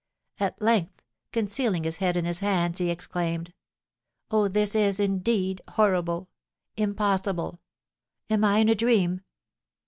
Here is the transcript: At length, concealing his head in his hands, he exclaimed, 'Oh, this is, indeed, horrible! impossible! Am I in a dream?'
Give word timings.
At 0.39 0.59
length, 0.59 1.03
concealing 1.31 1.83
his 1.83 1.97
head 1.97 2.17
in 2.17 2.25
his 2.25 2.39
hands, 2.39 2.79
he 2.79 2.89
exclaimed, 2.89 3.53
'Oh, 4.31 4.47
this 4.47 4.73
is, 4.73 4.99
indeed, 4.99 5.61
horrible! 5.73 6.27
impossible! 6.75 7.61
Am 8.27 8.43
I 8.43 8.57
in 8.57 8.69
a 8.69 8.73
dream?' 8.73 9.21